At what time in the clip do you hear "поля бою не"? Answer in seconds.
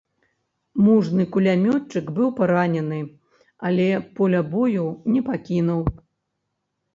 4.17-5.21